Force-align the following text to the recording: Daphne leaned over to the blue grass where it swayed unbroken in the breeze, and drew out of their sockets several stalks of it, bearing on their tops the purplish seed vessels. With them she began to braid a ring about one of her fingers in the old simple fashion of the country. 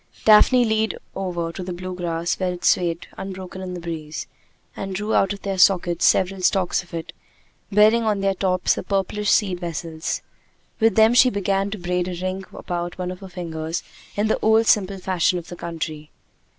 Daphne 0.25 0.65
leaned 0.65 0.97
over 1.15 1.51
to 1.51 1.61
the 1.61 1.73
blue 1.73 1.93
grass 1.93 2.39
where 2.39 2.53
it 2.53 2.65
swayed 2.65 3.05
unbroken 3.19 3.61
in 3.61 3.75
the 3.75 3.79
breeze, 3.79 4.25
and 4.75 4.95
drew 4.95 5.13
out 5.13 5.31
of 5.31 5.43
their 5.43 5.59
sockets 5.59 6.05
several 6.05 6.41
stalks 6.41 6.81
of 6.81 6.91
it, 6.95 7.13
bearing 7.71 8.01
on 8.01 8.19
their 8.21 8.33
tops 8.33 8.73
the 8.73 8.81
purplish 8.81 9.29
seed 9.29 9.59
vessels. 9.59 10.23
With 10.79 10.95
them 10.95 11.13
she 11.13 11.29
began 11.29 11.69
to 11.69 11.77
braid 11.77 12.07
a 12.07 12.17
ring 12.19 12.43
about 12.51 12.97
one 12.97 13.11
of 13.11 13.19
her 13.19 13.29
fingers 13.29 13.83
in 14.15 14.25
the 14.27 14.39
old 14.41 14.65
simple 14.65 14.97
fashion 14.97 15.37
of 15.37 15.49
the 15.49 15.55
country. 15.55 16.09